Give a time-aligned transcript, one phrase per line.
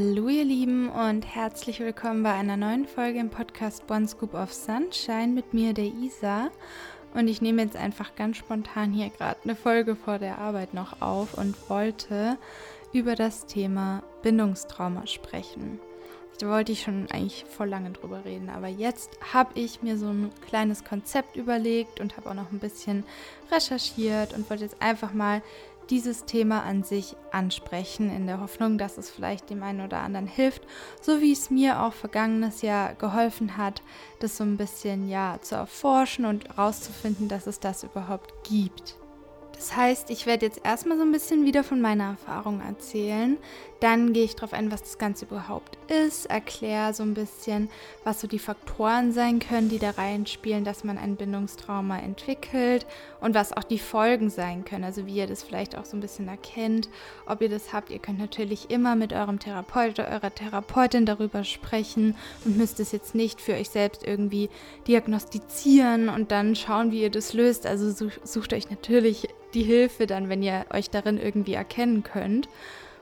[0.00, 4.52] Hallo ihr Lieben und herzlich willkommen bei einer neuen Folge im Podcast One Scoop of
[4.52, 6.52] Sunshine mit mir, der Isa.
[7.14, 11.02] Und ich nehme jetzt einfach ganz spontan hier gerade eine Folge vor der Arbeit noch
[11.02, 12.38] auf und wollte
[12.92, 15.80] über das Thema Bindungstrauma sprechen.
[16.38, 20.06] Da wollte ich schon eigentlich voll lange drüber reden, aber jetzt habe ich mir so
[20.06, 23.02] ein kleines Konzept überlegt und habe auch noch ein bisschen
[23.50, 25.42] recherchiert und wollte jetzt einfach mal
[25.90, 30.26] dieses Thema an sich ansprechen, in der Hoffnung, dass es vielleicht dem einen oder anderen
[30.26, 30.62] hilft,
[31.00, 33.82] so wie es mir auch vergangenes Jahr geholfen hat,
[34.20, 38.96] das so ein bisschen ja zu erforschen und herauszufinden, dass es das überhaupt gibt.
[39.58, 43.36] Das heißt, ich werde jetzt erstmal so ein bisschen wieder von meiner Erfahrung erzählen.
[43.80, 47.70] Dann gehe ich darauf ein, was das Ganze überhaupt ist, erkläre so ein bisschen,
[48.02, 52.86] was so die Faktoren sein können, die da reinspielen, dass man ein Bindungstrauma entwickelt
[53.20, 54.82] und was auch die Folgen sein können.
[54.82, 56.88] Also wie ihr das vielleicht auch so ein bisschen erkennt,
[57.26, 57.90] ob ihr das habt.
[57.90, 62.90] Ihr könnt natürlich immer mit eurem Therapeut oder eurer Therapeutin darüber sprechen und müsst es
[62.90, 64.50] jetzt nicht für euch selbst irgendwie
[64.88, 67.64] diagnostizieren und dann schauen, wie ihr das löst.
[67.64, 72.48] Also sucht euch natürlich die Hilfe dann, wenn ihr euch darin irgendwie erkennen könnt.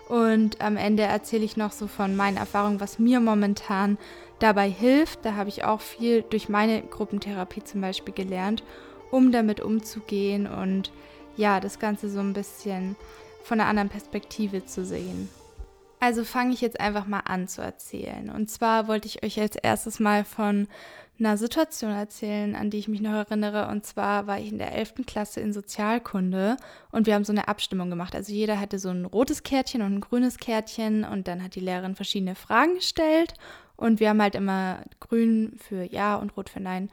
[0.09, 3.99] Und am Ende erzähle ich noch so von meinen Erfahrungen, was mir momentan
[4.39, 5.25] dabei hilft.
[5.25, 8.63] Da habe ich auch viel durch meine Gruppentherapie zum Beispiel gelernt,
[9.11, 10.93] um damit umzugehen und
[11.37, 12.97] ja, das Ganze so ein bisschen
[13.43, 15.29] von einer anderen Perspektive zu sehen.
[15.99, 18.31] Also fange ich jetzt einfach mal an zu erzählen.
[18.31, 20.69] Und zwar wollte ich euch als erstes mal von
[21.19, 23.69] einer Situation erzählen, an die ich mich noch erinnere.
[23.69, 24.95] Und zwar war ich in der 11.
[25.07, 26.57] Klasse in Sozialkunde
[26.91, 28.15] und wir haben so eine Abstimmung gemacht.
[28.15, 31.61] Also jeder hatte so ein rotes Kärtchen und ein grünes Kärtchen und dann hat die
[31.61, 33.35] Lehrerin verschiedene Fragen gestellt
[33.77, 36.91] und wir haben halt immer grün für Ja und rot für Nein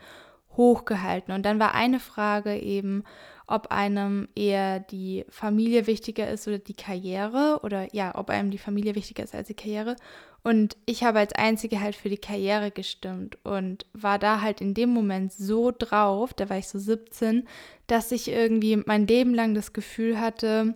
[0.55, 1.33] hochgehalten.
[1.33, 3.03] Und dann war eine Frage eben,
[3.47, 8.57] ob einem eher die Familie wichtiger ist oder die Karriere oder ja, ob einem die
[8.57, 9.95] Familie wichtiger ist als die Karriere.
[10.43, 14.73] Und ich habe als Einzige halt für die Karriere gestimmt und war da halt in
[14.73, 17.47] dem Moment so drauf, da war ich so 17,
[17.87, 20.75] dass ich irgendwie mein Leben lang das Gefühl hatte,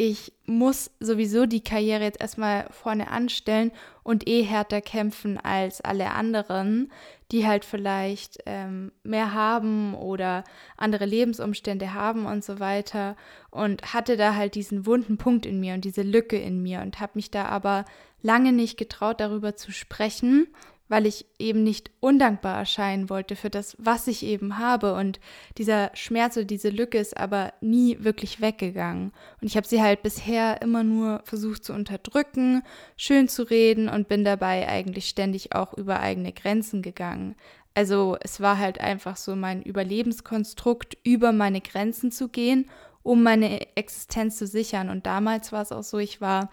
[0.00, 3.72] ich muss sowieso die Karriere jetzt erstmal vorne anstellen
[4.04, 6.92] und eh härter kämpfen als alle anderen,
[7.32, 10.44] die halt vielleicht ähm, mehr haben oder
[10.76, 13.16] andere Lebensumstände haben und so weiter.
[13.50, 17.00] Und hatte da halt diesen wunden Punkt in mir und diese Lücke in mir und
[17.00, 17.84] habe mich da aber
[18.22, 20.48] lange nicht getraut, darüber zu sprechen,
[20.88, 24.94] weil ich eben nicht undankbar erscheinen wollte für das, was ich eben habe.
[24.94, 25.20] Und
[25.58, 29.12] dieser Schmerz oder diese Lücke ist aber nie wirklich weggegangen.
[29.40, 32.62] Und ich habe sie halt bisher immer nur versucht zu unterdrücken,
[32.96, 37.36] schön zu reden und bin dabei eigentlich ständig auch über eigene Grenzen gegangen.
[37.74, 42.68] Also es war halt einfach so mein Überlebenskonstrukt, über meine Grenzen zu gehen,
[43.02, 44.88] um meine Existenz zu sichern.
[44.88, 46.50] Und damals war es auch so, ich war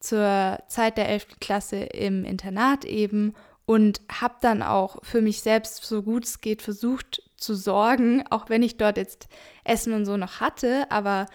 [0.00, 1.40] zur Zeit der 11.
[1.40, 3.34] Klasse im Internat eben
[3.66, 8.48] und habe dann auch für mich selbst so gut es geht versucht zu sorgen, auch
[8.48, 9.28] wenn ich dort jetzt
[9.64, 11.26] Essen und so noch hatte, aber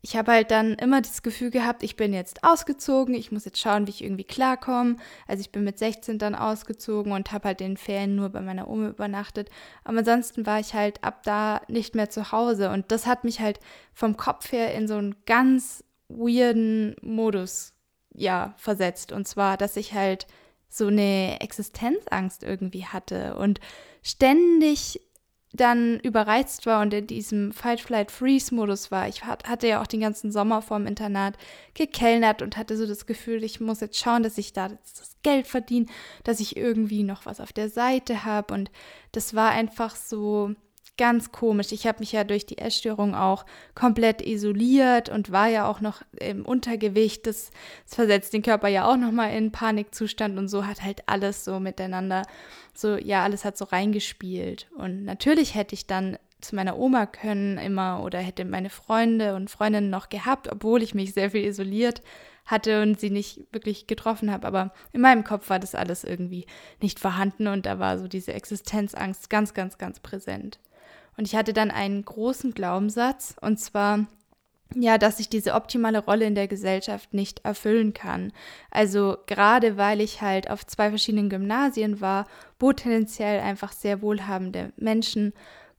[0.00, 3.58] ich habe halt dann immer das Gefühl gehabt, ich bin jetzt ausgezogen, ich muss jetzt
[3.58, 4.96] schauen, wie ich irgendwie klarkomme.
[5.26, 8.68] Also ich bin mit 16 dann ausgezogen und habe halt in Ferien nur bei meiner
[8.68, 9.50] Oma übernachtet.
[9.82, 13.40] Aber ansonsten war ich halt ab da nicht mehr zu Hause und das hat mich
[13.40, 13.58] halt
[13.92, 17.74] vom Kopf her in so einen ganz weirden Modus
[18.18, 19.12] ja versetzt.
[19.12, 20.26] Und zwar, dass ich halt
[20.68, 23.60] so eine Existenzangst irgendwie hatte und
[24.02, 25.00] ständig
[25.54, 29.08] dann überreizt war und in diesem Fight, Flight, Freeze-Modus war.
[29.08, 31.38] Ich hatte ja auch den ganzen Sommer vorm Internat
[31.72, 35.46] gekellnert und hatte so das Gefühl, ich muss jetzt schauen, dass ich da das Geld
[35.46, 35.86] verdiene,
[36.22, 38.52] dass ich irgendwie noch was auf der Seite habe.
[38.52, 38.70] Und
[39.12, 40.54] das war einfach so,
[40.98, 41.72] ganz komisch.
[41.72, 46.02] Ich habe mich ja durch die Essstörung auch komplett isoliert und war ja auch noch
[46.20, 47.26] im Untergewicht.
[47.26, 47.50] Das,
[47.86, 51.60] das versetzt den Körper ja auch nochmal in Panikzustand und so hat halt alles so
[51.60, 52.24] miteinander,
[52.74, 54.68] so, ja, alles hat so reingespielt.
[54.76, 59.50] Und natürlich hätte ich dann zu meiner Oma können immer oder hätte meine Freunde und
[59.50, 62.02] Freundinnen noch gehabt, obwohl ich mich sehr viel isoliert
[62.46, 64.46] hatte und sie nicht wirklich getroffen habe.
[64.46, 66.46] Aber in meinem Kopf war das alles irgendwie
[66.80, 70.58] nicht vorhanden und da war so diese Existenzangst ganz, ganz, ganz präsent.
[71.18, 74.06] Und ich hatte dann einen großen Glaubenssatz, und zwar,
[74.72, 78.32] ja, dass ich diese optimale Rolle in der Gesellschaft nicht erfüllen kann.
[78.70, 82.26] Also gerade weil ich halt auf zwei verschiedenen Gymnasien war,
[82.60, 85.32] wo tendenziell einfach sehr wohlhabende Menschen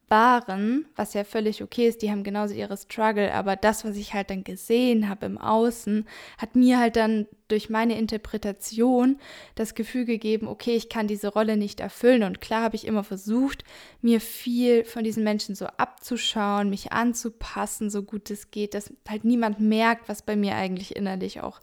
[0.09, 4.13] waren, was ja völlig okay ist, die haben genauso ihre Struggle, aber das, was ich
[4.13, 6.05] halt dann gesehen habe im Außen,
[6.37, 9.17] hat mir halt dann durch meine Interpretation
[9.55, 12.23] das Gefühl gegeben, okay, ich kann diese Rolle nicht erfüllen.
[12.23, 13.63] Und klar habe ich immer versucht,
[14.01, 19.25] mir viel von diesen Menschen so abzuschauen, mich anzupassen, so gut es geht, dass halt
[19.25, 21.59] niemand merkt, was bei mir eigentlich innerlich auch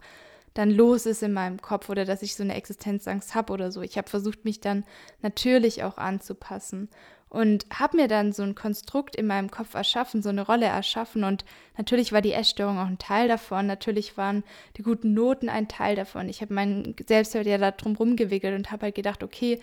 [0.57, 3.81] dann los ist in meinem Kopf oder dass ich so eine Existenzangst habe oder so.
[3.81, 4.85] Ich habe versucht, mich dann
[5.21, 6.89] natürlich auch anzupassen
[7.29, 11.23] und habe mir dann so ein Konstrukt in meinem Kopf erschaffen, so eine Rolle erschaffen
[11.23, 11.43] und
[11.77, 14.43] natürlich war die Essstörung auch ein Teil davon, natürlich waren
[14.77, 16.29] die guten Noten ein Teil davon.
[16.29, 19.59] Ich habe meinen Selbstwert ja da drum rumgewickelt und habe halt gedacht, okay,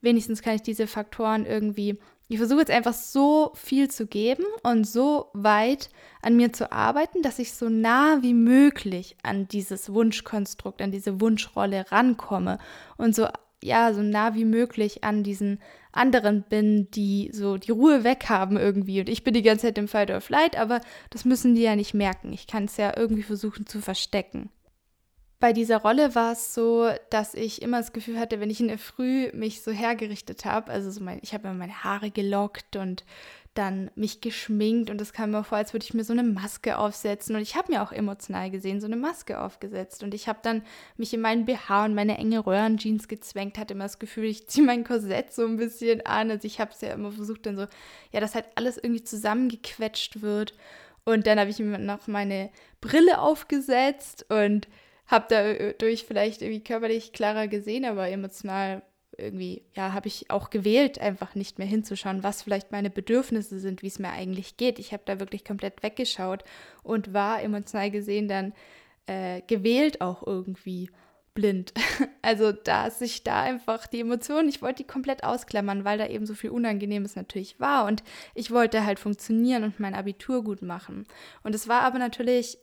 [0.00, 1.98] wenigstens kann ich diese Faktoren irgendwie,
[2.28, 5.90] ich versuche jetzt einfach so viel zu geben und so weit
[6.22, 11.20] an mir zu arbeiten, dass ich so nah wie möglich an dieses Wunschkonstrukt, an diese
[11.20, 12.58] Wunschrolle rankomme
[12.96, 13.28] und so
[13.62, 15.60] ja, so nah wie möglich an diesen
[15.96, 19.00] anderen bin, die so die Ruhe weghaben irgendwie.
[19.00, 21.76] Und ich bin die ganze Zeit im Fight or Flight, aber das müssen die ja
[21.76, 22.32] nicht merken.
[22.32, 24.50] Ich kann es ja irgendwie versuchen zu verstecken.
[25.38, 28.68] Bei dieser Rolle war es so, dass ich immer das Gefühl hatte, wenn ich in
[28.68, 32.76] der Früh mich so hergerichtet habe, also so mein, ich habe immer meine Haare gelockt
[32.76, 33.04] und
[33.58, 36.78] dann mich geschminkt und es kam mir vor, als würde ich mir so eine Maske
[36.78, 37.34] aufsetzen.
[37.34, 40.02] Und ich habe mir auch emotional gesehen so eine Maske aufgesetzt.
[40.02, 40.62] Und ich habe dann
[40.96, 44.64] mich in meinen BH und meine enge Röhrenjeans gezwängt, hatte immer das Gefühl, ich ziehe
[44.64, 46.30] mein Korsett so ein bisschen an.
[46.30, 47.66] Also ich habe es ja immer versucht, dann so,
[48.12, 50.54] ja, dass halt alles irgendwie zusammengequetscht wird.
[51.04, 52.50] Und dann habe ich mir noch meine
[52.80, 54.68] Brille aufgesetzt und
[55.06, 58.82] habe dadurch vielleicht irgendwie körperlich klarer gesehen, aber emotional
[59.18, 63.82] irgendwie, ja, habe ich auch gewählt, einfach nicht mehr hinzuschauen, was vielleicht meine Bedürfnisse sind,
[63.82, 64.78] wie es mir eigentlich geht.
[64.78, 66.44] Ich habe da wirklich komplett weggeschaut
[66.82, 68.52] und war emotional gesehen dann
[69.06, 70.90] äh, gewählt auch irgendwie
[71.34, 71.72] blind.
[72.22, 76.26] Also da sich da einfach die Emotionen, ich wollte die komplett ausklammern, weil da eben
[76.26, 78.02] so viel Unangenehmes natürlich war und
[78.34, 81.06] ich wollte halt funktionieren und mein Abitur gut machen.
[81.44, 82.58] Und es war aber natürlich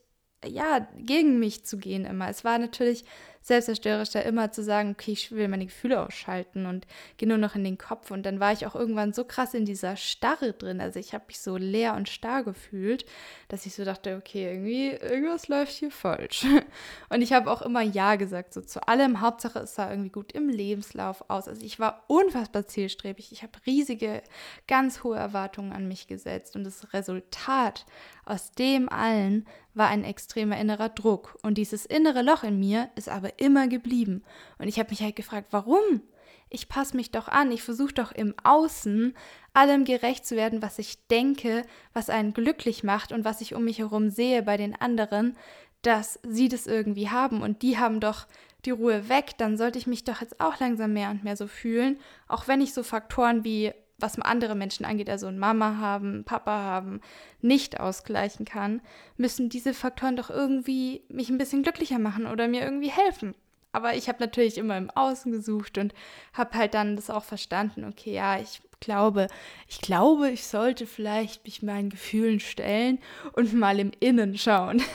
[0.46, 2.30] ja, gegen mich zu gehen immer.
[2.30, 3.06] Es war natürlich
[3.44, 6.88] selbstzerstörerisch, da immer zu sagen, okay, ich will meine Gefühle ausschalten und
[7.18, 8.10] gehe nur noch in den Kopf.
[8.10, 10.82] Und dann war ich auch irgendwann so krass in dieser Starre drin.
[10.82, 13.06] Also ich habe mich so leer und starr gefühlt,
[13.50, 16.46] dass ich so dachte, okay, irgendwie, irgendwas läuft hier falsch.
[17.10, 19.22] Und ich habe auch immer Ja gesagt, so zu allem.
[19.22, 21.48] Hauptsache es sah irgendwie gut im Lebenslauf aus.
[21.48, 23.32] Also ich war unfassbar zielstrebig.
[23.32, 24.24] Ich habe riesige,
[24.68, 26.56] ganz hohe Erwartungen an mich gesetzt.
[26.56, 27.86] Und das Resultat
[28.26, 31.38] aus dem allen war ein extremer innerer Druck.
[31.42, 34.24] Und dieses innere Loch in mir ist aber immer geblieben.
[34.58, 36.02] Und ich habe mich halt gefragt, warum?
[36.50, 39.16] Ich passe mich doch an, ich versuche doch im Außen
[39.54, 41.64] allem gerecht zu werden, was ich denke,
[41.94, 45.36] was einen glücklich macht und was ich um mich herum sehe bei den anderen,
[45.82, 48.28] dass sie das irgendwie haben und die haben doch
[48.66, 51.48] die Ruhe weg, dann sollte ich mich doch jetzt auch langsam mehr und mehr so
[51.48, 56.24] fühlen, auch wenn ich so Faktoren wie was andere Menschen angeht, also ein Mama haben,
[56.26, 57.02] Papa haben,
[57.42, 58.82] nicht ausgleichen kann,
[59.18, 63.36] müssen diese Faktoren doch irgendwie mich ein bisschen glücklicher machen oder mir irgendwie helfen.
[63.72, 65.94] Aber ich habe natürlich immer im Außen gesucht und
[66.34, 69.28] habe halt dann das auch verstanden, okay, ja, ich glaube,
[69.68, 73.00] ich glaube, ich sollte vielleicht mich meinen Gefühlen stellen
[73.34, 74.82] und mal im Innen schauen.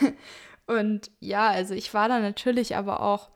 [0.67, 3.31] Und ja, also ich war da natürlich aber auch,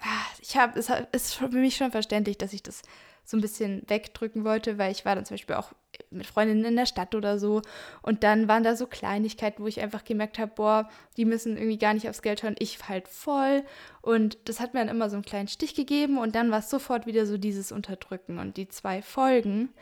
[0.00, 2.80] ah, ich habe, es ist für mich schon verständlich, dass ich das
[3.28, 5.72] so ein bisschen wegdrücken wollte, weil ich war dann zum Beispiel auch
[6.10, 7.60] mit Freundinnen in der Stadt oder so.
[8.00, 10.88] Und dann waren da so Kleinigkeiten, wo ich einfach gemerkt habe, boah,
[11.18, 13.64] die müssen irgendwie gar nicht aufs Geld schauen, ich halt voll.
[14.00, 16.70] Und das hat mir dann immer so einen kleinen Stich gegeben und dann war es
[16.70, 18.38] sofort wieder so dieses Unterdrücken.
[18.38, 19.74] Und die zwei Folgen,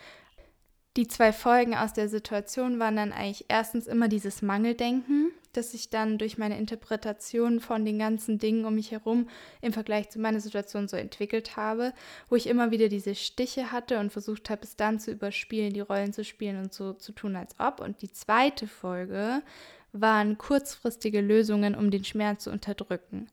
[0.97, 5.91] die zwei Folgen aus der Situation waren dann eigentlich erstens immer dieses Mangeldenken, das ich
[5.91, 9.29] dann durch meine Interpretation von den ganzen Dingen um mich herum
[9.61, 11.93] im Vergleich zu meiner Situation so entwickelt habe,
[12.29, 15.81] wo ich immer wieder diese Stiche hatte und versucht habe, es dann zu überspielen, die
[15.81, 17.81] Rollen zu spielen und so zu tun, als ob.
[17.81, 19.43] Und die zweite Folge
[19.93, 23.29] waren kurzfristige Lösungen, um den Schmerz zu unterdrücken.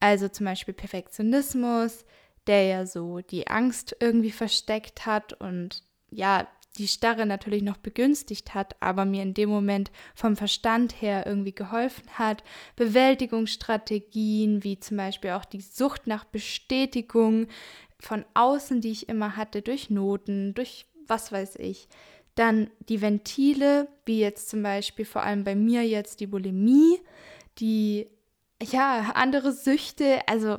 [0.00, 2.04] Also zum Beispiel Perfektionismus,
[2.46, 8.54] der ja so die Angst irgendwie versteckt hat und ja, die Starre natürlich noch begünstigt
[8.54, 12.44] hat, aber mir in dem Moment vom Verstand her irgendwie geholfen hat.
[12.76, 17.48] Bewältigungsstrategien, wie zum Beispiel auch die Sucht nach Bestätigung
[18.00, 21.88] von außen, die ich immer hatte, durch Noten, durch was weiß ich.
[22.34, 27.00] Dann die Ventile, wie jetzt zum Beispiel vor allem bei mir jetzt die Bulimie,
[27.58, 28.06] die
[28.62, 30.58] ja andere Süchte, also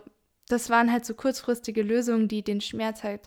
[0.49, 3.21] das waren halt so kurzfristige Lösungen, die den Schmerz halt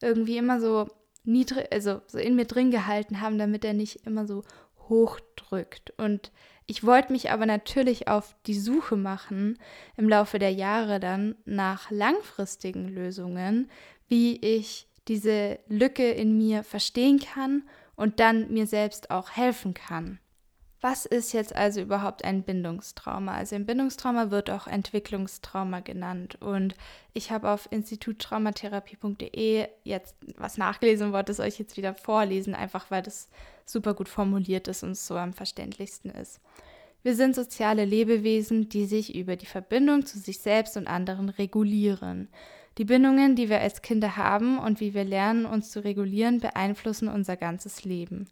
[0.00, 0.88] irgendwie immer so
[1.24, 4.42] niedrig, also so in mir drin gehalten haben, damit er nicht immer so
[4.88, 5.92] hochdrückt.
[5.98, 6.32] Und
[6.66, 9.58] ich wollte mich aber natürlich auf die Suche machen
[9.96, 13.70] im Laufe der Jahre dann nach langfristigen Lösungen,
[14.08, 17.64] wie ich diese Lücke in mir verstehen kann
[17.96, 20.20] und dann mir selbst auch helfen kann.
[20.82, 23.34] Was ist jetzt also überhaupt ein Bindungstrauma?
[23.34, 26.38] Also ein Bindungstrauma wird auch Entwicklungstrauma genannt.
[26.40, 26.74] Und
[27.12, 32.90] ich habe auf instituttraumatherapie.de jetzt was nachgelesen und wollte es euch jetzt wieder vorlesen, einfach
[32.90, 33.28] weil das
[33.66, 36.40] super gut formuliert ist und so am verständlichsten ist.
[37.02, 42.28] Wir sind soziale Lebewesen, die sich über die Verbindung zu sich selbst und anderen regulieren.
[42.78, 47.08] Die Bindungen, die wir als Kinder haben und wie wir lernen, uns zu regulieren, beeinflussen
[47.08, 48.28] unser ganzes Leben.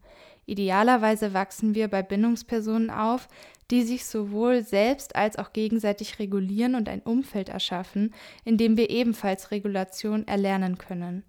[0.48, 3.28] Idealerweise wachsen wir bei Bindungspersonen auf,
[3.70, 8.14] die sich sowohl selbst als auch gegenseitig regulieren und ein Umfeld erschaffen,
[8.46, 11.22] in dem wir ebenfalls Regulation erlernen können.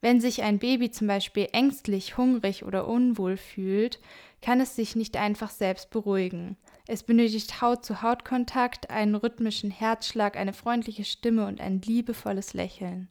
[0.00, 4.00] Wenn sich ein Baby zum Beispiel ängstlich, hungrig oder unwohl fühlt,
[4.40, 6.56] kann es sich nicht einfach selbst beruhigen.
[6.86, 13.08] Es benötigt Haut-zu-Haut-Kontakt, einen rhythmischen Herzschlag, eine freundliche Stimme und ein liebevolles Lächeln.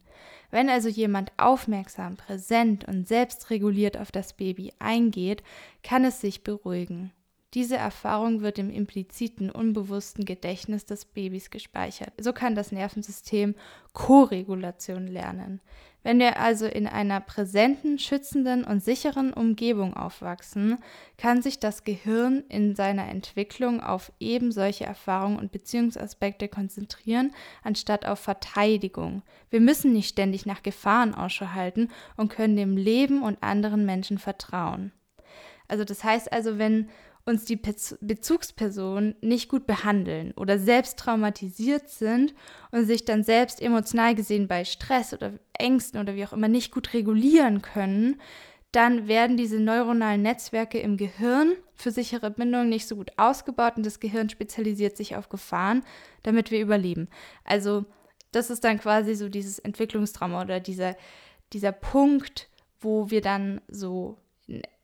[0.52, 5.42] Wenn also jemand aufmerksam, präsent und selbstreguliert auf das Baby eingeht,
[5.82, 7.10] kann es sich beruhigen.
[7.54, 12.12] Diese Erfahrung wird im impliziten, unbewussten Gedächtnis des Babys gespeichert.
[12.18, 13.54] So kann das Nervensystem
[13.94, 15.60] Koregulation lernen.
[16.02, 20.78] Wenn wir also in einer präsenten, schützenden und sicheren Umgebung aufwachsen,
[21.16, 27.32] kann sich das Gehirn in seiner Entwicklung auf eben solche Erfahrungen und Beziehungsaspekte konzentrieren,
[27.62, 29.22] anstatt auf Verteidigung.
[29.50, 34.18] Wir müssen nicht ständig nach Gefahren Ausschau halten und können dem Leben und anderen Menschen
[34.18, 34.92] vertrauen.
[35.68, 36.90] Also das heißt also, wenn
[37.24, 42.34] uns die Bezugspersonen nicht gut behandeln oder selbst traumatisiert sind
[42.72, 46.72] und sich dann selbst emotional gesehen bei Stress oder Ängsten oder wie auch immer nicht
[46.72, 48.20] gut regulieren können,
[48.72, 53.86] dann werden diese neuronalen Netzwerke im Gehirn für sichere Bindung nicht so gut ausgebaut und
[53.86, 55.84] das Gehirn spezialisiert sich auf Gefahren,
[56.22, 57.08] damit wir überleben.
[57.44, 57.84] Also
[58.32, 60.96] das ist dann quasi so dieses Entwicklungstrauma oder dieser,
[61.52, 62.48] dieser Punkt,
[62.80, 64.16] wo wir dann so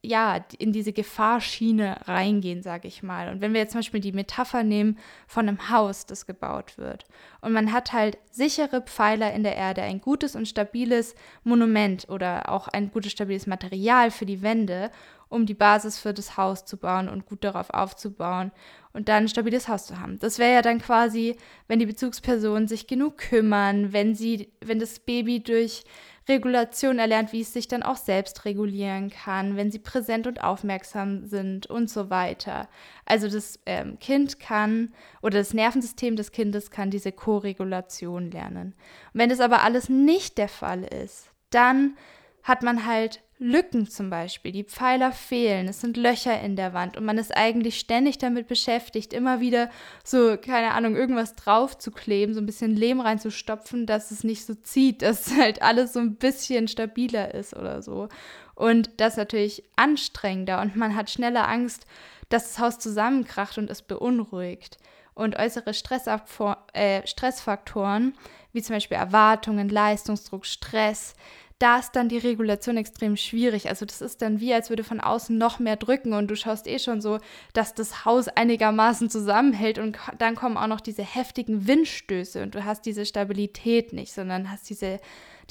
[0.00, 3.28] ja, in diese Gefahrschiene reingehen, sage ich mal.
[3.28, 7.04] Und wenn wir jetzt zum Beispiel die Metapher nehmen von einem Haus, das gebaut wird,
[7.40, 12.48] und man hat halt sichere Pfeiler in der Erde, ein gutes und stabiles Monument oder
[12.48, 14.92] auch ein gutes, stabiles Material für die Wände,
[15.28, 18.52] um die Basis für das Haus zu bauen und gut darauf aufzubauen
[18.92, 20.18] und dann ein stabiles Haus zu haben.
[20.20, 21.36] Das wäre ja dann quasi,
[21.66, 25.84] wenn die Bezugspersonen sich genug kümmern, wenn sie, wenn das Baby durch
[26.28, 31.26] Regulation erlernt, wie es sich dann auch selbst regulieren kann, wenn sie präsent und aufmerksam
[31.26, 32.68] sind und so weiter.
[33.06, 34.92] Also das ähm, Kind kann
[35.22, 38.74] oder das Nervensystem des Kindes kann diese Koregulation lernen.
[39.12, 41.96] Und wenn das aber alles nicht der Fall ist, dann
[42.42, 46.96] hat man halt Lücken zum Beispiel, die Pfeiler fehlen, es sind Löcher in der Wand
[46.96, 49.70] und man ist eigentlich ständig damit beschäftigt, immer wieder
[50.02, 54.44] so, keine Ahnung, irgendwas drauf zu kleben, so ein bisschen Lehm reinzustopfen, dass es nicht
[54.44, 58.08] so zieht, dass halt alles so ein bisschen stabiler ist oder so.
[58.56, 61.86] Und das ist natürlich anstrengender und man hat schneller Angst,
[62.28, 64.78] dass das Haus zusammenkracht und es beunruhigt.
[65.14, 68.14] Und äußere äh, Stressfaktoren,
[68.52, 71.14] wie zum Beispiel Erwartungen, Leistungsdruck, Stress,
[71.58, 73.68] da ist dann die Regulation extrem schwierig.
[73.68, 76.68] Also das ist dann wie, als würde von außen noch mehr drücken und du schaust
[76.68, 77.18] eh schon so,
[77.52, 82.64] dass das Haus einigermaßen zusammenhält und dann kommen auch noch diese heftigen Windstöße und du
[82.64, 85.00] hast diese Stabilität nicht, sondern hast diese,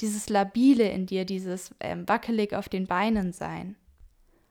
[0.00, 3.76] dieses Labile in dir, dieses ähm, wackelig auf den Beinen sein.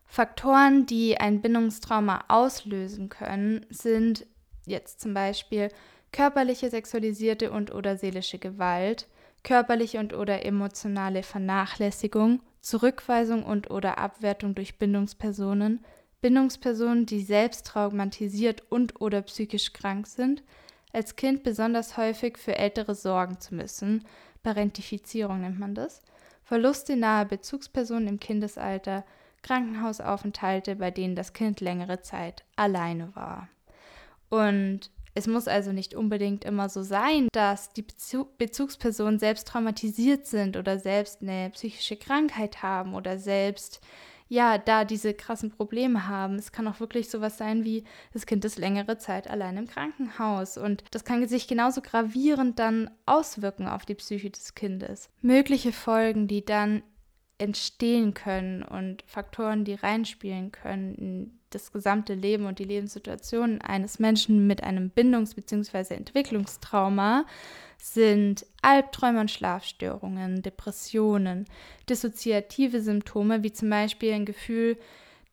[0.05, 4.27] Faktoren, die ein Bindungstrauma auslösen können, sind
[4.65, 5.69] jetzt zum Beispiel
[6.11, 9.07] körperliche, sexualisierte und oder seelische Gewalt,
[9.47, 15.85] körperliche und oder emotionale Vernachlässigung, Zurückweisung und oder Abwertung durch Bindungspersonen,
[16.19, 20.43] Bindungspersonen, die selbst traumatisiert und oder psychisch krank sind,
[20.91, 24.03] als Kind besonders häufig für Ältere sorgen zu müssen,
[24.43, 26.01] Parentifizierung nennt man das,
[26.43, 29.05] Verluste nahe Bezugspersonen im Kindesalter,
[29.43, 33.47] Krankenhausaufenthalte, bei denen das Kind längere Zeit alleine war.
[34.29, 37.83] Und es muss also nicht unbedingt immer so sein, dass die
[38.37, 43.81] Bezugspersonen selbst traumatisiert sind oder selbst eine psychische Krankheit haben oder selbst
[44.29, 46.35] ja, da diese krassen Probleme haben.
[46.35, 47.83] Es kann auch wirklich sowas sein wie,
[48.13, 52.91] das Kind ist längere Zeit allein im Krankenhaus und das kann sich genauso gravierend dann
[53.07, 55.09] auswirken auf die Psyche des Kindes.
[55.21, 56.83] Mögliche Folgen, die dann
[57.37, 63.99] entstehen können und Faktoren, die reinspielen können in das gesamte Leben und die Lebenssituation eines
[63.99, 65.93] Menschen mit einem Bindungs- bzw.
[65.93, 67.25] Entwicklungstrauma
[67.77, 71.45] sind Albträume und Schlafstörungen, Depressionen,
[71.87, 74.77] dissoziative Symptome wie zum Beispiel ein Gefühl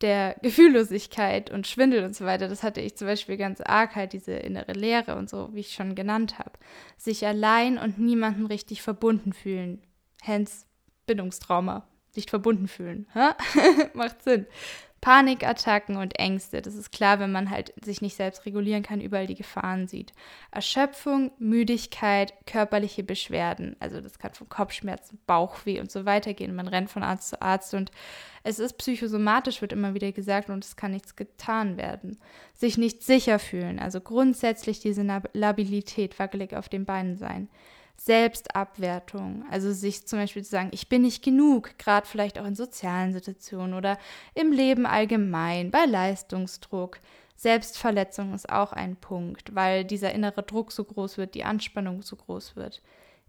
[0.00, 2.48] der Gefühllosigkeit und Schwindel und so weiter.
[2.48, 5.72] Das hatte ich zum Beispiel ganz arg, halt diese innere Leere und so, wie ich
[5.72, 6.52] schon genannt habe.
[6.98, 9.80] Sich allein und niemandem richtig verbunden fühlen.
[10.20, 10.66] Hence
[11.06, 11.86] Bindungstrauma.
[12.14, 13.06] Sich verbunden fühlen.
[13.94, 14.46] Macht Sinn.
[15.04, 16.62] Panikattacken und Ängste.
[16.62, 20.14] Das ist klar, wenn man halt sich nicht selbst regulieren kann, überall die Gefahren sieht.
[20.50, 23.76] Erschöpfung, Müdigkeit, körperliche Beschwerden.
[23.80, 26.54] Also das kann von Kopfschmerzen, Bauchweh und so weiter gehen.
[26.54, 27.90] Man rennt von Arzt zu Arzt und
[28.44, 32.18] es ist psychosomatisch, wird immer wieder gesagt, und es kann nichts getan werden.
[32.54, 35.02] Sich nicht sicher fühlen, also grundsätzlich diese
[35.34, 37.50] Labilität, wackelig auf den Beinen sein.
[37.96, 42.54] Selbstabwertung, also sich zum Beispiel zu sagen, ich bin nicht genug, gerade vielleicht auch in
[42.54, 43.98] sozialen Situationen oder
[44.34, 46.98] im Leben allgemein, bei Leistungsdruck.
[47.36, 52.16] Selbstverletzung ist auch ein Punkt, weil dieser innere Druck so groß wird, die Anspannung so
[52.16, 52.82] groß wird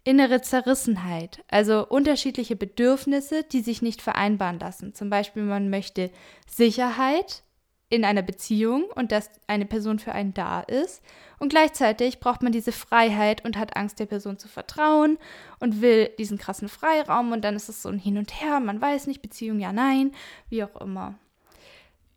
[0.06, 4.94] innere Zerrissenheit, also unterschiedliche Bedürfnisse, die sich nicht vereinbaren lassen.
[4.94, 6.12] Zum Beispiel, man möchte
[6.48, 7.42] Sicherheit
[7.90, 11.04] in einer Beziehung und dass eine Person für einen da ist.
[11.38, 15.18] Und gleichzeitig braucht man diese Freiheit und hat Angst, der Person zu vertrauen
[15.60, 17.32] und will diesen krassen Freiraum.
[17.32, 20.12] Und dann ist es so ein Hin und Her, man weiß nicht, Beziehung ja, nein,
[20.50, 21.16] wie auch immer.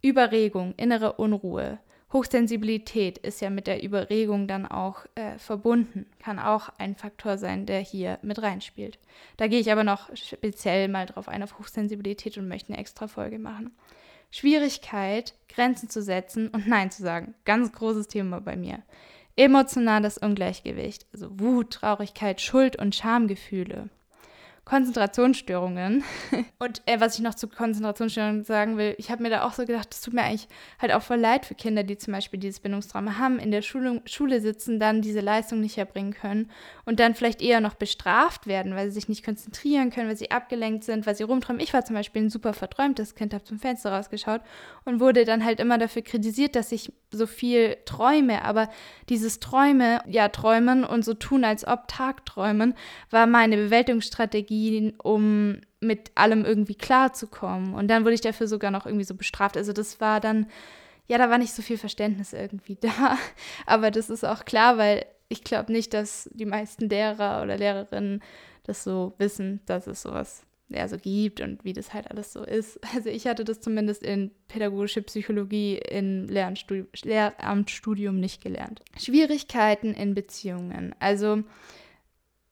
[0.00, 1.78] Überregung, innere Unruhe,
[2.12, 7.66] Hochsensibilität ist ja mit der Überregung dann auch äh, verbunden, kann auch ein Faktor sein,
[7.66, 8.98] der hier mit reinspielt.
[9.36, 13.08] Da gehe ich aber noch speziell mal drauf ein, auf Hochsensibilität und möchte eine extra
[13.08, 13.76] Folge machen.
[14.30, 17.34] Schwierigkeit, Grenzen zu setzen und Nein zu sagen.
[17.44, 18.82] Ganz großes Thema bei mir.
[19.36, 23.88] Emotionales Ungleichgewicht, also Wut, Traurigkeit, Schuld und Schamgefühle.
[24.68, 26.04] Konzentrationsstörungen.
[26.58, 29.64] Und äh, was ich noch zu Konzentrationsstörungen sagen will, ich habe mir da auch so
[29.64, 30.46] gedacht, das tut mir eigentlich
[30.78, 34.02] halt auch voll leid für Kinder, die zum Beispiel dieses Bindungstrauma haben, in der Schule,
[34.04, 36.50] Schule sitzen, dann diese Leistung nicht erbringen können
[36.84, 40.30] und dann vielleicht eher noch bestraft werden, weil sie sich nicht konzentrieren können, weil sie
[40.30, 41.62] abgelenkt sind, weil sie rumträumen.
[41.62, 44.42] Ich war zum Beispiel ein super verträumtes Kind, habe zum Fenster rausgeschaut
[44.84, 48.44] und wurde dann halt immer dafür kritisiert, dass ich so viel träume.
[48.44, 48.68] Aber
[49.08, 52.74] dieses Träume, ja, träumen und so tun, als ob Tagträumen,
[53.10, 57.74] war meine Bewältigungsstrategie Strategien, um mit allem irgendwie klarzukommen.
[57.74, 59.56] Und dann wurde ich dafür sogar noch irgendwie so bestraft.
[59.56, 60.46] Also das war dann,
[61.06, 63.16] ja, da war nicht so viel Verständnis irgendwie da.
[63.66, 68.22] Aber das ist auch klar, weil ich glaube nicht, dass die meisten Lehrer oder Lehrerinnen
[68.64, 72.42] das so wissen, dass es sowas ja, so gibt und wie das halt alles so
[72.42, 72.78] ist.
[72.94, 78.82] Also ich hatte das zumindest in pädagogische Psychologie im Lehramtsstudium nicht gelernt.
[78.98, 80.94] Schwierigkeiten in Beziehungen.
[80.98, 81.44] Also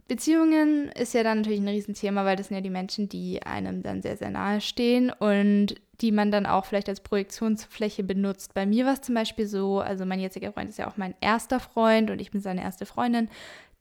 [0.08, 3.82] Beziehungen ist ja dann natürlich ein Riesenthema, weil das sind ja die Menschen, die einem
[3.82, 8.54] dann sehr, sehr nahe stehen und die man dann auch vielleicht als Projektionsfläche benutzt.
[8.54, 11.14] Bei mir war es zum Beispiel so, also mein jetziger Freund ist ja auch mein
[11.20, 13.28] erster Freund und ich bin seine erste Freundin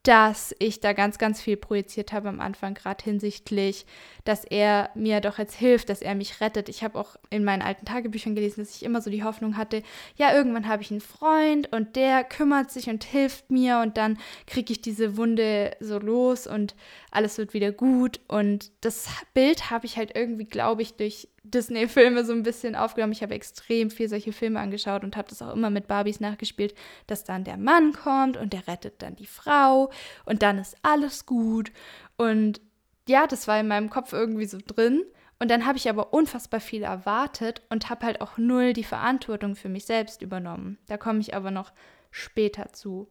[0.06, 3.88] dass ich da ganz, ganz viel projiziert habe am Anfang, gerade hinsichtlich,
[4.24, 6.70] dass er mir doch jetzt hilft, dass er mich rettet.
[6.70, 9.82] Ich habe auch in meinen alten Tagebüchern gelesen, dass ich immer so die Hoffnung hatte,
[10.16, 14.20] ja, irgendwann habe ich einen Freund und der kümmert sich und hilft mir und dann
[14.46, 16.76] kriege ich diese Wunde so los und
[17.10, 18.20] alles wird wieder gut.
[18.28, 23.14] Und das Bild habe ich halt irgendwie, glaube ich, durch Disney-Filme so ein bisschen aufgenommen.
[23.14, 26.74] Ich habe extrem viel solche Filme angeschaut und habe das auch immer mit Barbies nachgespielt,
[27.08, 29.92] dass dann der Mann kommt und der rettet dann die Frau
[30.26, 31.72] und dann ist alles gut.
[32.18, 32.62] Und
[33.08, 35.04] ja, das war in meinem Kopf irgendwie so drin.
[35.38, 39.56] Und dann habe ich aber unfassbar viel erwartet und habe halt auch null die Verantwortung
[39.56, 40.78] für mich selbst übernommen.
[40.88, 41.74] Da komme ich aber noch
[42.10, 43.10] später zu.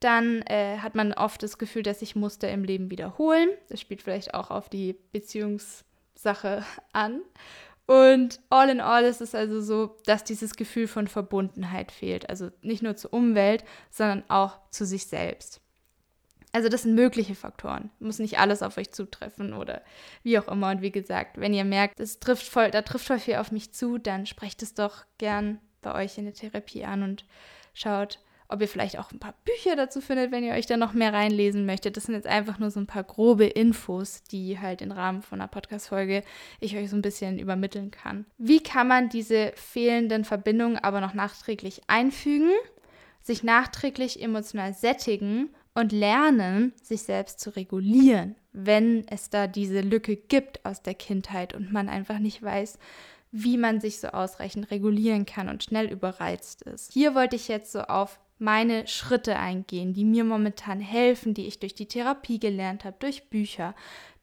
[0.00, 3.48] Dann äh, hat man oft das Gefühl, dass sich Muster im Leben wiederholen.
[3.68, 5.84] Das spielt vielleicht auch auf die Beziehungs-
[6.14, 7.22] Sache an.
[7.86, 12.30] Und all in all ist es also so, dass dieses Gefühl von Verbundenheit fehlt.
[12.30, 15.60] Also nicht nur zur Umwelt, sondern auch zu sich selbst.
[16.52, 17.90] Also das sind mögliche Faktoren.
[17.98, 19.82] Muss nicht alles auf euch zutreffen oder
[20.22, 20.70] wie auch immer.
[20.70, 23.72] Und wie gesagt, wenn ihr merkt, es trifft voll, da trifft voll viel auf mich
[23.72, 27.24] zu, dann sprecht es doch gern bei euch in der Therapie an und
[27.72, 30.92] schaut, ob ihr vielleicht auch ein paar Bücher dazu findet, wenn ihr euch da noch
[30.92, 31.96] mehr reinlesen möchtet.
[31.96, 35.40] Das sind jetzt einfach nur so ein paar grobe Infos, die halt im Rahmen von
[35.40, 36.22] einer Podcast-Folge
[36.58, 38.26] ich euch so ein bisschen übermitteln kann.
[38.38, 42.50] Wie kann man diese fehlenden Verbindungen aber noch nachträglich einfügen,
[43.22, 50.16] sich nachträglich emotional sättigen und lernen, sich selbst zu regulieren, wenn es da diese Lücke
[50.16, 52.78] gibt aus der Kindheit und man einfach nicht weiß,
[53.32, 56.92] wie man sich so ausreichend regulieren kann und schnell überreizt ist.
[56.92, 61.60] Hier wollte ich jetzt so auf meine Schritte eingehen, die mir momentan helfen, die ich
[61.60, 63.74] durch die Therapie gelernt habe, durch Bücher,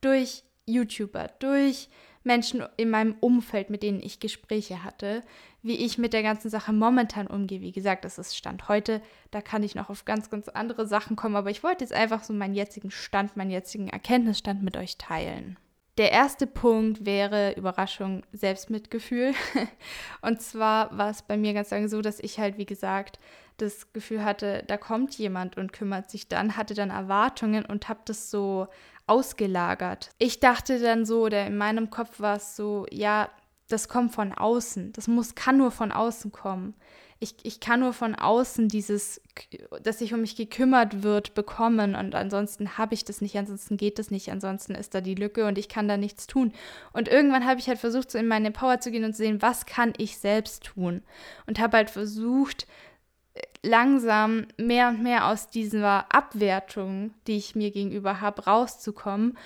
[0.01, 1.89] durch YouTuber, durch
[2.23, 5.23] Menschen in meinem Umfeld, mit denen ich Gespräche hatte,
[5.63, 7.61] wie ich mit der ganzen Sache momentan umgehe.
[7.61, 9.01] Wie gesagt, das ist Stand heute,
[9.31, 12.23] da kann ich noch auf ganz, ganz andere Sachen kommen, aber ich wollte jetzt einfach
[12.23, 15.57] so meinen jetzigen Stand, meinen jetzigen Erkenntnisstand mit euch teilen.
[15.97, 19.33] Der erste Punkt wäre Überraschung, Selbstmitgefühl.
[20.21, 23.19] Und zwar war es bei mir ganz lange so, dass ich halt, wie gesagt,
[23.57, 28.01] das Gefühl hatte, da kommt jemand und kümmert sich dann, hatte dann Erwartungen und habe
[28.05, 28.67] das so
[29.07, 30.11] ausgelagert.
[30.19, 33.29] Ich dachte dann so, oder in meinem Kopf war es so, ja,
[33.69, 34.93] das kommt von außen.
[34.93, 36.75] Das muss, kann nur von außen kommen.
[37.19, 39.21] Ich, ich kann nur von außen dieses,
[39.81, 43.97] dass sich um mich gekümmert wird, bekommen und ansonsten habe ich das nicht, ansonsten geht
[43.97, 46.53] das nicht, ansonsten ist da die Lücke und ich kann da nichts tun.
[46.93, 49.41] Und irgendwann habe ich halt versucht, so in meine Power zu gehen und zu sehen,
[49.41, 51.01] was kann ich selbst tun?
[51.47, 52.67] Und habe halt versucht,
[53.67, 59.37] langsam mehr und mehr aus dieser Abwertung, die ich mir gegenüber habe, rauszukommen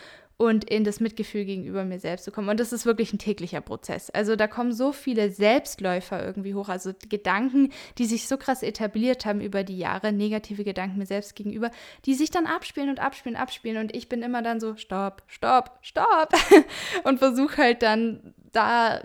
[0.42, 2.50] und in das Mitgefühl gegenüber mir selbst zu kommen.
[2.50, 4.10] Und das ist wirklich ein täglicher Prozess.
[4.10, 9.26] Also da kommen so viele Selbstläufer irgendwie hoch, also Gedanken, die sich so krass etabliert
[9.28, 11.70] haben über die Jahre, negative Gedanken mir selbst gegenüber,
[12.06, 13.78] die sich dann abspielen und abspielen, abspielen.
[13.78, 16.34] Und ich bin immer dann so, stopp, stopp, stopp.
[17.04, 19.02] und versuche halt dann da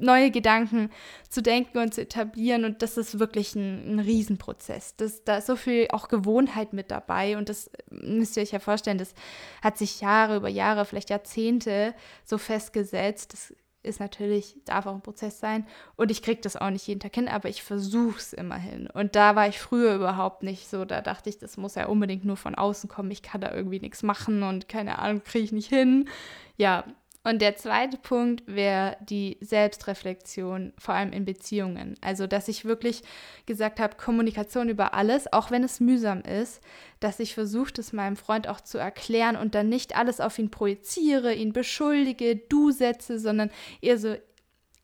[0.00, 0.90] neue Gedanken
[1.28, 2.64] zu denken und zu etablieren.
[2.64, 4.96] Und das ist wirklich ein, ein Riesenprozess.
[4.96, 7.36] Das, da ist so viel auch Gewohnheit mit dabei.
[7.36, 9.14] Und das müsst ihr euch ja vorstellen, das
[9.62, 13.32] hat sich Jahre über Jahre, vielleicht Jahrzehnte so festgesetzt.
[13.32, 15.66] Das ist natürlich, darf auch ein Prozess sein.
[15.96, 18.88] Und ich kriege das auch nicht jeden Tag hin, aber ich versuche es immerhin.
[18.88, 20.84] Und da war ich früher überhaupt nicht so.
[20.84, 23.10] Da dachte ich, das muss ja unbedingt nur von außen kommen.
[23.10, 26.08] Ich kann da irgendwie nichts machen und keine Ahnung, kriege ich nicht hin.
[26.56, 26.84] Ja,
[27.24, 31.96] und der zweite Punkt wäre die Selbstreflexion, vor allem in Beziehungen.
[32.00, 33.02] Also, dass ich wirklich
[33.44, 36.60] gesagt habe, Kommunikation über alles, auch wenn es mühsam ist,
[37.00, 40.50] dass ich versuche, es meinem Freund auch zu erklären und dann nicht alles auf ihn
[40.50, 43.50] projiziere, ihn beschuldige, du setze, sondern
[43.80, 44.16] eher so,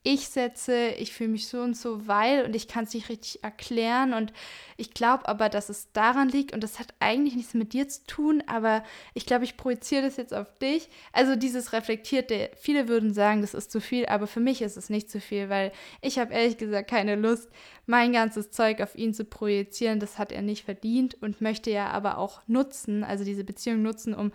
[0.07, 3.43] ich setze, ich fühle mich so und so, weil und ich kann es nicht richtig
[3.43, 4.35] erklären und
[4.77, 8.07] ich glaube aber, dass es daran liegt und das hat eigentlich nichts mit dir zu
[8.07, 10.91] tun, aber ich glaube, ich projiziere das jetzt auf dich.
[11.13, 14.91] Also dieses reflektierte, viele würden sagen, das ist zu viel, aber für mich ist es
[14.91, 17.49] nicht zu viel, weil ich habe ehrlich gesagt keine Lust,
[17.87, 20.01] mein ganzes Zeug auf ihn zu projizieren.
[20.01, 24.15] Das hat er nicht verdient und möchte ja aber auch nutzen, also diese Beziehung nutzen,
[24.15, 24.33] um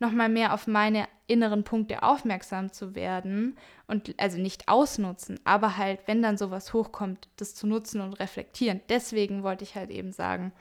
[0.00, 6.00] nochmal mehr auf meine inneren Punkte aufmerksam zu werden und also nicht ausnutzen, aber halt,
[6.06, 8.80] wenn dann sowas hochkommt, das zu nutzen und reflektieren.
[8.88, 10.52] Deswegen wollte ich halt eben sagen,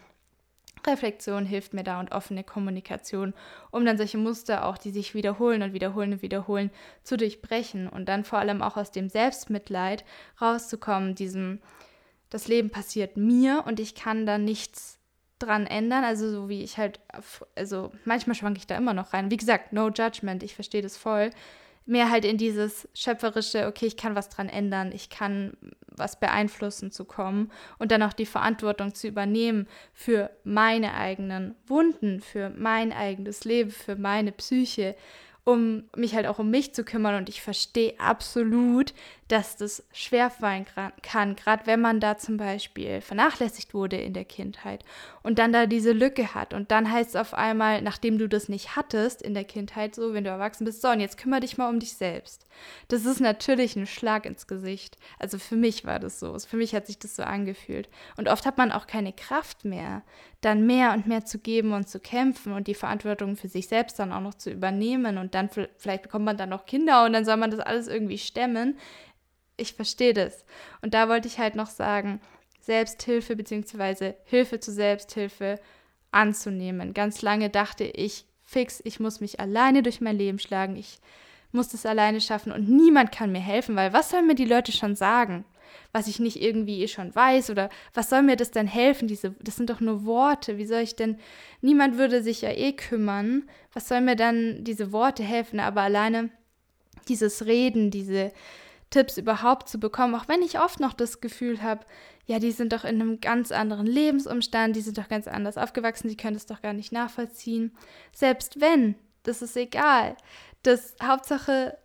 [0.87, 3.33] Reflexion hilft mir da und offene Kommunikation,
[3.69, 6.71] um dann solche Muster auch, die sich wiederholen und wiederholen und wiederholen,
[7.03, 10.03] zu durchbrechen und dann vor allem auch aus dem Selbstmitleid
[10.41, 11.59] rauszukommen, diesem,
[12.29, 15.00] das Leben passiert mir und ich kann da nichts
[15.41, 16.03] dran ändern.
[16.03, 16.99] Also so wie ich halt,
[17.55, 19.31] also manchmal schwanke ich da immer noch rein.
[19.31, 21.31] Wie gesagt, no judgment, ich verstehe das voll.
[21.85, 26.91] Mehr halt in dieses schöpferische, okay, ich kann was dran ändern, ich kann was beeinflussen
[26.91, 32.93] zu kommen und dann auch die Verantwortung zu übernehmen für meine eigenen Wunden, für mein
[32.93, 34.95] eigenes Leben, für meine Psyche
[35.43, 37.15] um mich halt auch um mich zu kümmern.
[37.15, 38.93] Und ich verstehe absolut,
[39.31, 40.65] dass das schwerfallen
[41.01, 44.83] kann, gerade wenn man da zum Beispiel vernachlässigt wurde in der Kindheit
[45.23, 46.53] und dann da diese Lücke hat.
[46.53, 50.13] Und dann heißt es auf einmal, nachdem du das nicht hattest in der Kindheit, so,
[50.13, 52.45] wenn du erwachsen bist, so, und jetzt kümmere dich mal um dich selbst.
[52.89, 54.97] Das ist natürlich ein Schlag ins Gesicht.
[55.17, 56.37] Also für mich war das so.
[56.37, 57.87] Für mich hat sich das so angefühlt.
[58.17, 60.01] Und oft hat man auch keine Kraft mehr,
[60.41, 63.97] dann mehr und mehr zu geben und zu kämpfen und die Verantwortung für sich selbst
[63.97, 65.17] dann auch noch zu übernehmen.
[65.17, 68.17] Und dann vielleicht bekommt man dann noch Kinder und dann soll man das alles irgendwie
[68.17, 68.77] stemmen.
[69.61, 70.43] Ich verstehe das.
[70.81, 72.19] Und da wollte ich halt noch sagen,
[72.61, 74.13] Selbsthilfe bzw.
[74.25, 75.59] Hilfe zur Selbsthilfe
[76.11, 76.93] anzunehmen.
[76.93, 80.99] Ganz lange dachte ich, fix, ich muss mich alleine durch mein Leben schlagen, ich
[81.51, 84.71] muss das alleine schaffen und niemand kann mir helfen, weil was sollen mir die Leute
[84.71, 85.45] schon sagen?
[85.93, 89.07] Was ich nicht irgendwie eh schon weiß oder was soll mir das denn helfen?
[89.07, 90.57] Diese, das sind doch nur Worte.
[90.57, 91.17] Wie soll ich denn?
[91.61, 93.49] Niemand würde sich ja eh kümmern.
[93.73, 95.59] Was soll mir dann diese Worte helfen?
[95.59, 96.29] Aber alleine
[97.07, 98.31] dieses Reden, diese
[98.91, 101.85] Tipps überhaupt zu bekommen, auch wenn ich oft noch das Gefühl habe,
[102.25, 106.09] ja, die sind doch in einem ganz anderen Lebensumstand, die sind doch ganz anders aufgewachsen,
[106.09, 107.75] die können es doch gar nicht nachvollziehen.
[108.13, 110.15] Selbst wenn, das ist egal.
[110.61, 111.77] Das Hauptsache,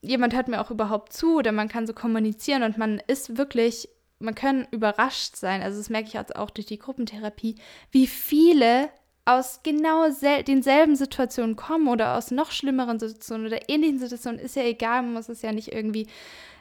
[0.00, 3.88] jemand hört mir auch überhaupt zu oder man kann so kommunizieren und man ist wirklich,
[4.18, 5.62] man kann überrascht sein.
[5.62, 7.56] Also das merke ich jetzt auch durch die Gruppentherapie,
[7.90, 8.90] wie viele
[9.24, 10.06] aus genau
[10.46, 15.14] denselben Situationen kommen oder aus noch schlimmeren Situationen oder ähnlichen Situationen, ist ja egal, man
[15.14, 16.06] muss es ja nicht irgendwie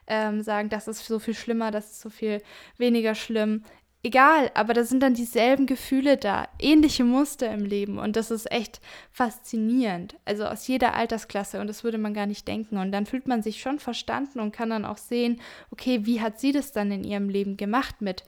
[0.08, 2.41] ähm, sagen, das ist so viel schlimmer, das ist so viel
[2.78, 3.63] weniger schlimm.
[4.06, 8.52] Egal, aber da sind dann dieselben Gefühle da, ähnliche Muster im Leben und das ist
[8.52, 10.17] echt faszinierend.
[10.26, 12.78] Also aus jeder Altersklasse und das würde man gar nicht denken.
[12.78, 15.39] Und dann fühlt man sich schon verstanden und kann dann auch sehen,
[15.71, 18.26] okay, wie hat sie das dann in ihrem Leben gemacht mit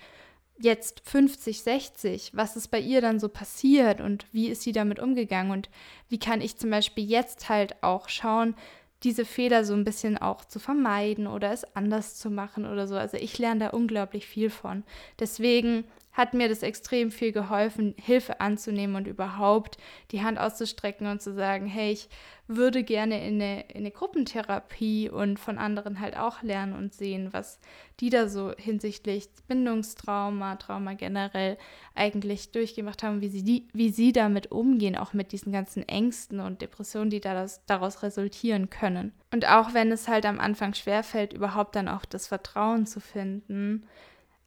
[0.57, 4.99] jetzt 50, 60, was ist bei ihr dann so passiert und wie ist sie damit
[4.99, 5.69] umgegangen und
[6.09, 8.55] wie kann ich zum Beispiel jetzt halt auch schauen,
[9.03, 12.95] diese Fehler so ein bisschen auch zu vermeiden oder es anders zu machen oder so.
[12.95, 14.83] Also ich lerne da unglaublich viel von.
[15.19, 19.77] Deswegen hat mir das extrem viel geholfen, Hilfe anzunehmen und überhaupt
[20.11, 22.07] die Hand auszustrecken und zu sagen, hey, ich
[22.47, 27.33] würde gerne in eine, in eine Gruppentherapie und von anderen halt auch lernen und sehen,
[27.33, 27.59] was
[27.99, 31.57] die da so hinsichtlich Bindungstrauma, Trauma generell
[31.95, 36.39] eigentlich durchgemacht haben, wie sie, die, wie sie damit umgehen, auch mit diesen ganzen Ängsten
[36.39, 39.11] und Depressionen, die daraus, daraus resultieren können.
[39.31, 43.87] Und auch wenn es halt am Anfang schwerfällt, überhaupt dann auch das Vertrauen zu finden,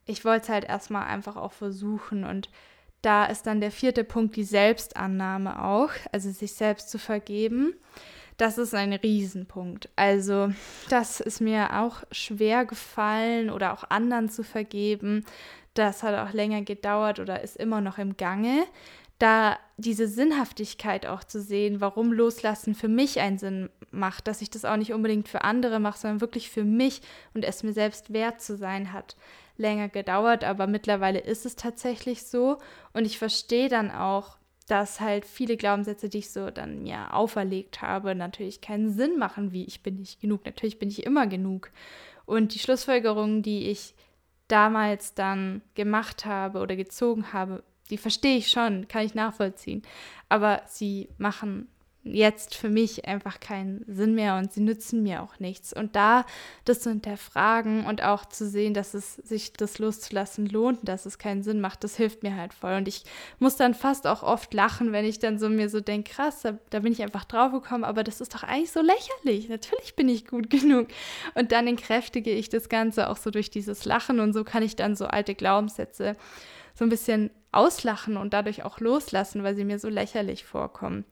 [0.05, 2.49] ich wollte es halt erstmal einfach auch versuchen und
[3.01, 7.73] da ist dann der vierte Punkt die Selbstannahme auch, also sich selbst zu vergeben.
[8.37, 9.89] Das ist ein Riesenpunkt.
[9.95, 10.51] Also
[10.89, 15.25] das ist mir auch schwer gefallen oder auch anderen zu vergeben.
[15.73, 18.63] Das hat auch länger gedauert oder ist immer noch im Gange.
[19.17, 24.49] Da diese Sinnhaftigkeit auch zu sehen, warum Loslassen für mich einen Sinn macht, dass ich
[24.49, 27.01] das auch nicht unbedingt für andere mache, sondern wirklich für mich
[27.33, 29.17] und es mir selbst wert zu sein hat
[29.59, 32.57] länger gedauert, aber mittlerweile ist es tatsächlich so.
[32.93, 37.81] Und ich verstehe dann auch, dass halt viele Glaubenssätze, die ich so dann mir auferlegt
[37.81, 40.45] habe, natürlich keinen Sinn machen, wie ich bin nicht genug.
[40.45, 41.71] Natürlich bin ich immer genug.
[42.25, 43.95] Und die Schlussfolgerungen, die ich
[44.47, 49.81] damals dann gemacht habe oder gezogen habe, die verstehe ich schon, kann ich nachvollziehen.
[50.29, 51.67] Aber sie machen
[52.03, 55.73] jetzt für mich einfach keinen Sinn mehr und sie nützen mir auch nichts.
[55.73, 56.25] Und da
[56.63, 61.17] das zu hinterfragen und auch zu sehen, dass es sich das loszulassen lohnt, dass es
[61.17, 62.73] keinen Sinn macht, das hilft mir halt voll.
[62.75, 63.03] Und ich
[63.39, 66.57] muss dann fast auch oft lachen, wenn ich dann so mir so denke, krass, da,
[66.69, 69.49] da bin ich einfach drauf gekommen, aber das ist doch eigentlich so lächerlich.
[69.49, 70.87] Natürlich bin ich gut genug.
[71.35, 74.77] Und dann entkräftige ich das Ganze auch so durch dieses Lachen und so kann ich
[74.77, 76.15] dann so alte Glaubenssätze
[76.75, 81.03] so ein bisschen auslachen und dadurch auch loslassen, weil sie mir so lächerlich vorkommen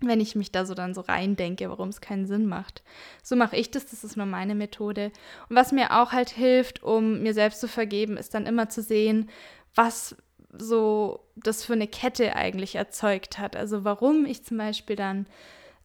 [0.00, 2.82] wenn ich mich da so dann so reindenke, warum es keinen Sinn macht.
[3.22, 5.10] So mache ich das, das ist nur meine Methode.
[5.48, 8.82] Und was mir auch halt hilft, um mir selbst zu vergeben, ist dann immer zu
[8.82, 9.28] sehen,
[9.74, 10.16] was
[10.56, 13.56] so das für eine Kette eigentlich erzeugt hat.
[13.56, 15.26] Also warum ich zum Beispiel dann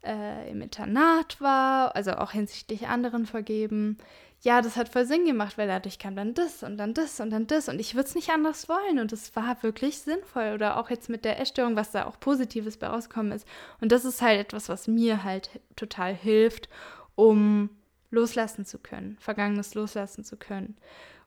[0.04, 3.98] äh, im Internat war, also auch hinsichtlich anderen vergeben,
[4.44, 7.30] ja, das hat voll Sinn gemacht, weil dadurch kam dann das und dann das und
[7.30, 10.78] dann das und ich würde es nicht anders wollen und es war wirklich sinnvoll oder
[10.78, 13.48] auch jetzt mit der Essstörung, was da auch Positives bei rauskommen ist
[13.80, 16.68] und das ist halt etwas, was mir halt total hilft,
[17.16, 17.70] um
[18.12, 20.76] loslassen zu können, Vergangenes loslassen zu können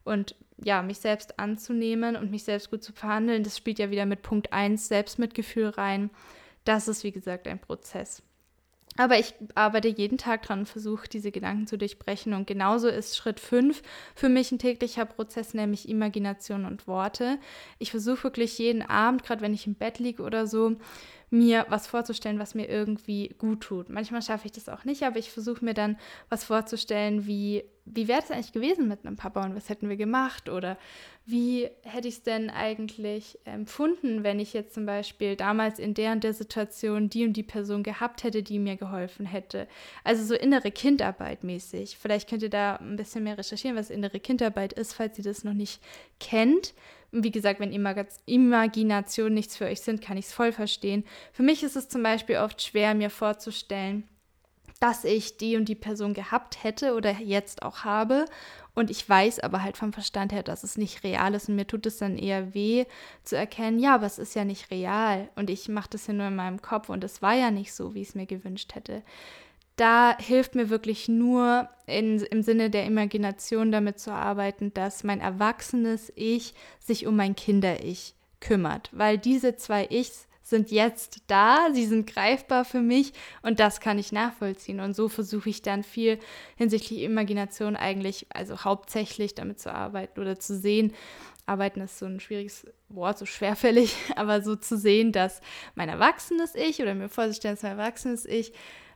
[0.03, 4.05] und ja, mich selbst anzunehmen und mich selbst gut zu verhandeln, das spielt ja wieder
[4.05, 6.09] mit Punkt 1 Selbstmitgefühl rein.
[6.65, 8.23] Das ist wie gesagt ein Prozess.
[8.97, 12.33] Aber ich arbeite jeden Tag dran und versuche, diese Gedanken zu durchbrechen.
[12.33, 13.83] Und genauso ist Schritt 5
[14.15, 17.37] für mich ein täglicher Prozess, nämlich Imagination und Worte.
[17.77, 20.75] Ich versuche wirklich jeden Abend, gerade wenn ich im Bett liege oder so,
[21.29, 23.89] mir was vorzustellen, was mir irgendwie gut tut.
[23.89, 25.97] Manchmal schaffe ich das auch nicht, aber ich versuche mir dann
[26.29, 29.97] was vorzustellen, wie, wie wäre es eigentlich gewesen mit einem Papa und was hätten wir
[29.97, 30.77] gemacht oder
[31.25, 36.13] wie hätte ich es denn eigentlich empfunden, wenn ich jetzt zum Beispiel damals in der
[36.13, 39.67] und der Situation die und die Person gehabt hätte, die mir geholfen hätte.
[40.05, 41.97] Also so innere Kindarbeit mäßig.
[41.97, 45.43] Vielleicht könnt ihr da ein bisschen mehr recherchieren, was innere Kindarbeit ist, falls ihr das
[45.43, 45.81] noch nicht
[46.21, 46.73] kennt.
[47.11, 47.71] Wie gesagt, wenn
[48.25, 51.05] Imagination nichts für euch sind, kann ich es voll verstehen.
[51.31, 54.03] Für mich ist es zum Beispiel oft schwer, mir vorzustellen,
[54.79, 58.25] dass ich die und die Person gehabt hätte oder jetzt auch habe.
[58.75, 61.49] Und ich weiß aber halt vom Verstand her, dass es nicht real ist.
[61.49, 62.85] Und mir tut es dann eher weh
[63.23, 65.29] zu erkennen, ja, aber es ist ja nicht real.
[65.35, 67.95] Und ich mache das ja nur in meinem Kopf und es war ja nicht so,
[67.95, 69.01] wie ich es mir gewünscht hätte
[69.77, 75.21] da hilft mir wirklich nur in, im Sinne der Imagination damit zu arbeiten, dass mein
[75.21, 78.89] erwachsenes Ich sich um mein Kinder-Ich kümmert.
[78.91, 83.99] Weil diese zwei Ichs sind jetzt da, sie sind greifbar für mich und das kann
[83.99, 84.79] ich nachvollziehen.
[84.79, 86.19] Und so versuche ich dann viel
[86.55, 90.93] hinsichtlich Imagination eigentlich, also hauptsächlich damit zu arbeiten oder zu sehen.
[91.45, 95.41] Arbeiten ist so ein schwieriges Wort, so schwerfällig, aber so zu sehen, dass
[95.75, 98.53] mein erwachsenes Ich oder mir vorzustellen, dass mein erwachsenes Ich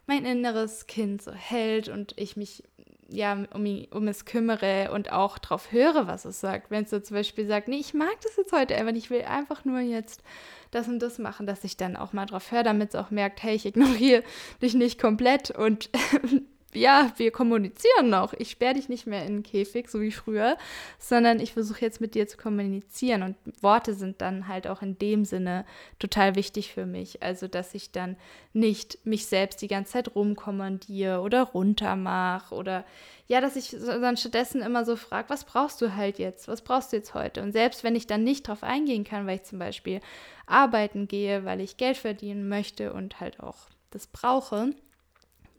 [0.07, 2.63] mein inneres Kind so hält und ich mich
[3.11, 6.71] ja um, um es kümmere und auch darauf höre, was es sagt.
[6.71, 9.23] Wenn es so zum Beispiel sagt, nee, ich mag das jetzt heute einfach, ich will
[9.23, 10.23] einfach nur jetzt
[10.71, 13.43] das und das machen, dass ich dann auch mal drauf höre, damit es auch merkt,
[13.43, 14.23] hey, ich ignoriere
[14.61, 15.89] dich nicht komplett und
[16.73, 18.33] ja, wir kommunizieren noch.
[18.33, 20.57] Ich sperre dich nicht mehr in den Käfig, so wie früher,
[20.99, 23.23] sondern ich versuche jetzt mit dir zu kommunizieren.
[23.23, 25.65] Und Worte sind dann halt auch in dem Sinne
[25.99, 27.21] total wichtig für mich.
[27.23, 28.17] Also, dass ich dann
[28.53, 32.85] nicht mich selbst die ganze Zeit rumkommandiere oder runtermache oder
[33.27, 36.49] ja, dass ich dann stattdessen immer so frage, was brauchst du halt jetzt?
[36.49, 37.41] Was brauchst du jetzt heute?
[37.41, 40.01] Und selbst wenn ich dann nicht drauf eingehen kann, weil ich zum Beispiel
[40.45, 44.71] arbeiten gehe, weil ich Geld verdienen möchte und halt auch das brauche,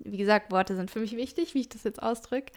[0.04, 2.52] wie gesagt, Worte sind für mich wichtig, wie ich das jetzt ausdrücke,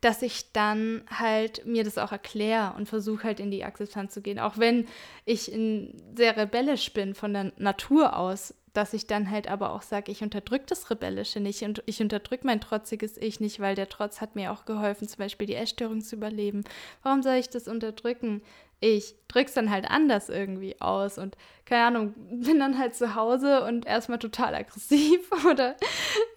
[0.00, 4.22] dass ich dann halt mir das auch erkläre und versuche halt in die Akzeptanz zu
[4.22, 4.38] gehen.
[4.38, 4.86] Auch wenn
[5.24, 10.12] ich sehr rebellisch bin von der Natur aus, dass ich dann halt aber auch sage,
[10.12, 14.20] ich unterdrücke das Rebellische nicht und ich unterdrücke mein trotziges Ich nicht, weil der Trotz
[14.20, 16.62] hat mir auch geholfen, zum Beispiel die Essstörung zu überleben.
[17.02, 18.42] Warum soll ich das unterdrücken?
[18.80, 23.64] Ich drück's dann halt anders irgendwie aus und keine Ahnung, bin dann halt zu Hause
[23.64, 25.76] und erstmal total aggressiv oder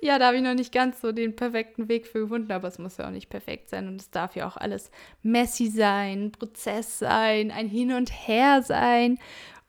[0.02, 2.80] ja, da habe ich noch nicht ganz so den perfekten Weg für gefunden, aber es
[2.80, 7.00] muss ja auch nicht perfekt sein und es darf ja auch alles messy sein, Prozess
[7.00, 9.20] sein, ein Hin und Her sein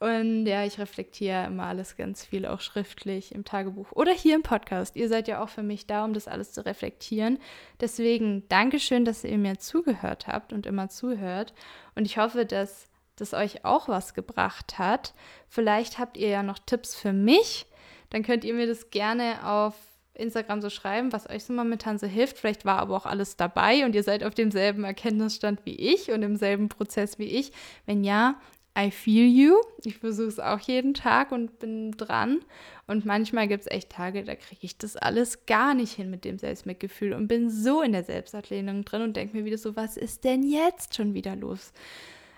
[0.04, 4.42] und ja, ich reflektiere immer alles ganz viel, auch schriftlich im Tagebuch oder hier im
[4.42, 4.96] Podcast.
[4.96, 7.38] Ihr seid ja auch für mich da, um das alles zu reflektieren.
[7.80, 11.54] Deswegen Dankeschön, dass ihr mir zugehört habt und immer zuhört.
[11.94, 15.14] Und ich hoffe, dass das euch auch was gebracht hat.
[15.48, 17.64] Vielleicht habt ihr ja noch Tipps für mich.
[18.10, 19.74] Dann könnt ihr mir das gerne auf
[20.12, 22.36] Instagram so schreiben, was euch so momentan so hilft.
[22.36, 26.20] Vielleicht war aber auch alles dabei und ihr seid auf demselben Erkenntnisstand wie ich und
[26.22, 27.52] im selben Prozess wie ich.
[27.86, 28.38] Wenn ja,
[28.76, 29.56] I feel you.
[29.84, 32.40] Ich versuche es auch jeden Tag und bin dran.
[32.86, 36.24] Und manchmal gibt es echt Tage, da kriege ich das alles gar nicht hin mit
[36.24, 39.96] dem Selbstmitgefühl und bin so in der Selbstablehnung drin und denke mir wieder so, was
[39.96, 41.72] ist denn jetzt schon wieder los?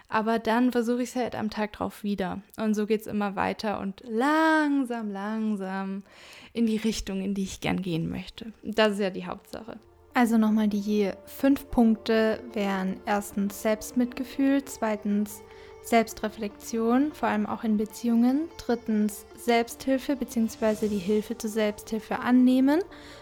[0.09, 2.43] Aber dann versuche ich es halt am Tag drauf wieder.
[2.59, 6.05] Und so geht es immer weiter und langsam, langsam
[6.53, 8.53] in die Richtung, in die ich gern gehen möchte.
[8.63, 9.79] Das ist ja die Hauptsache.
[10.15, 15.43] Also nochmal die fünf Punkte wären erstens Selbstmitgefühl, zweitens
[15.87, 18.49] Selbstreflexion, vor allem auch in Beziehungen.
[18.59, 20.89] Drittens Selbsthilfe bzw.
[20.89, 22.81] die Hilfe zur Selbsthilfe annehmen.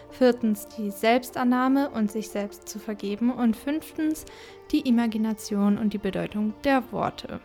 [0.09, 3.31] Viertens die Selbstannahme und sich selbst zu vergeben.
[3.31, 4.25] Und fünftens
[4.71, 7.39] die Imagination und die Bedeutung der Worte.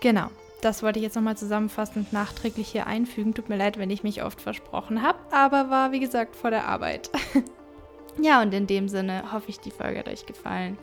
[0.00, 0.28] Genau,
[0.60, 3.34] das wollte ich jetzt nochmal zusammenfassend nachträglich hier einfügen.
[3.34, 6.68] Tut mir leid, wenn ich mich oft versprochen habe, aber war wie gesagt vor der
[6.68, 7.10] Arbeit.
[8.22, 10.78] ja, und in dem Sinne hoffe ich, die Folge hat euch gefallen.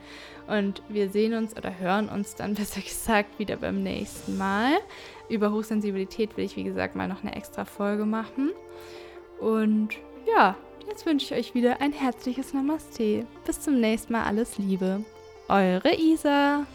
[0.48, 4.74] Und wir sehen uns oder hören uns dann besser gesagt wieder beim nächsten Mal.
[5.30, 8.52] Über Hochsensibilität will ich, wie gesagt, mal noch eine extra Folge machen.
[9.40, 9.90] Und
[10.28, 10.56] ja,
[10.88, 13.26] jetzt wünsche ich euch wieder ein herzliches Namaste.
[13.46, 14.24] Bis zum nächsten Mal.
[14.24, 15.04] Alles Liebe.
[15.48, 16.66] Eure Isa.